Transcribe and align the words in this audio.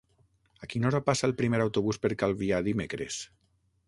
A 0.67 0.69
quina 0.71 0.87
hora 0.89 1.01
passa 1.09 1.27
el 1.27 1.35
primer 1.41 1.59
autobús 1.65 1.99
per 2.07 2.11
Calvià 2.23 2.63
dimecres? 2.69 3.19